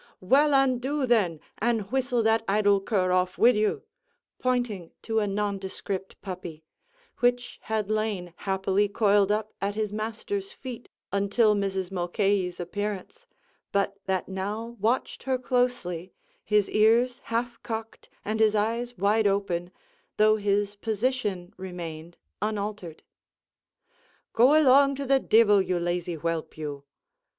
"Well, 0.19 0.55
an' 0.55 0.79
do 0.79 1.05
then 1.05 1.39
an' 1.59 1.81
whistle 1.91 2.23
that 2.23 2.43
idle 2.47 2.81
cur 2.81 3.11
off 3.11 3.37
wid 3.37 3.55
you," 3.55 3.83
pointing 4.39 4.89
to 5.03 5.19
a 5.19 5.27
nondescript 5.27 6.19
puppy, 6.23 6.63
which 7.19 7.59
had 7.65 7.91
lain 7.91 8.33
happily 8.37 8.87
coiled 8.87 9.31
up 9.31 9.53
at 9.61 9.75
his 9.75 9.93
master's 9.93 10.53
feet 10.53 10.89
until 11.11 11.53
Mrs. 11.53 11.91
Mulcahy's 11.91 12.59
appearance, 12.59 13.27
but 13.71 13.99
that 14.05 14.27
now 14.27 14.75
watched 14.79 15.21
her 15.21 15.37
closely, 15.37 16.13
his 16.43 16.67
ears 16.71 17.19
half 17.25 17.61
cocked 17.61 18.09
and 18.25 18.39
his 18.39 18.55
eyes 18.55 18.97
wide 18.97 19.27
open, 19.27 19.71
though 20.17 20.35
his 20.37 20.73
position 20.75 21.53
remained 21.57 22.17
unaltered. 22.41 23.03
"Go 24.33 24.59
along 24.59 24.95
to 24.95 25.05
the 25.05 25.19
divil, 25.19 25.61
you 25.61 25.77
lazy 25.77 26.15
whelp 26.15 26.57
you!" 26.57 26.85